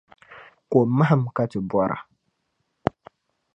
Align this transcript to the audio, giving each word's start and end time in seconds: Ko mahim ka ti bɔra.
Ko 0.69 0.77
mahim 0.97 1.23
ka 1.35 1.43
ti 1.51 1.59
bɔra. 1.69 1.97